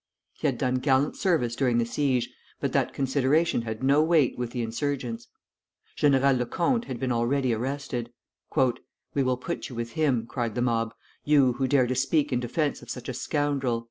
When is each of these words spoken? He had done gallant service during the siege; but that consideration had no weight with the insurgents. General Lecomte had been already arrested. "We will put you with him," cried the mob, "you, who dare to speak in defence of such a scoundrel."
He 0.33 0.47
had 0.47 0.57
done 0.57 0.79
gallant 0.79 1.15
service 1.15 1.55
during 1.55 1.77
the 1.77 1.85
siege; 1.85 2.27
but 2.59 2.73
that 2.73 2.91
consideration 2.91 3.61
had 3.61 3.83
no 3.83 4.01
weight 4.01 4.35
with 4.35 4.49
the 4.49 4.63
insurgents. 4.63 5.27
General 5.95 6.35
Lecomte 6.37 6.85
had 6.85 6.99
been 6.99 7.11
already 7.11 7.53
arrested. 7.53 8.11
"We 8.55 9.21
will 9.21 9.37
put 9.37 9.69
you 9.69 9.75
with 9.75 9.91
him," 9.91 10.25
cried 10.25 10.55
the 10.55 10.61
mob, 10.63 10.95
"you, 11.23 11.53
who 11.53 11.67
dare 11.67 11.85
to 11.85 11.93
speak 11.93 12.33
in 12.33 12.39
defence 12.39 12.81
of 12.81 12.89
such 12.89 13.09
a 13.09 13.13
scoundrel." 13.13 13.79